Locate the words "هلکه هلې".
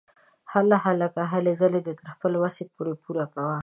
0.85-1.53